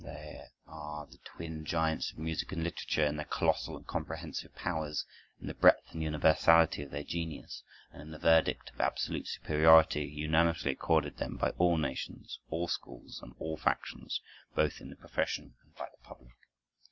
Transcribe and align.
They 0.03 0.43
are 0.65 1.05
the 1.05 1.19
twin 1.19 1.63
giants 1.63 2.09
of 2.11 2.17
music 2.17 2.51
and 2.51 2.63
literature 2.63 3.05
in 3.05 3.17
their 3.17 3.27
colossal 3.27 3.77
and 3.77 3.85
comprehensive 3.85 4.55
powers, 4.55 5.05
in 5.39 5.45
the 5.45 5.53
breadth 5.53 5.91
and 5.93 6.01
universality 6.01 6.81
of 6.81 6.89
their 6.89 7.03
genius, 7.03 7.61
and 7.91 8.01
in 8.01 8.09
the 8.09 8.17
verdict 8.17 8.71
of 8.71 8.81
absolute 8.81 9.27
superiority 9.27 10.03
unanimously 10.07 10.71
accorded 10.71 11.17
them 11.17 11.37
by 11.37 11.51
all 11.51 11.77
nations, 11.77 12.39
all 12.49 12.67
schools, 12.67 13.19
and 13.21 13.35
all 13.37 13.57
factions, 13.57 14.19
both 14.55 14.81
in 14.81 14.89
the 14.89 14.95
profession 14.95 15.53
and 15.63 15.75
by 15.75 15.85
the 15.91 16.03
public. 16.03 16.33